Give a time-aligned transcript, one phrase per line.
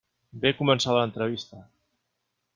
[0.45, 1.61] Bé començava l'entrevista.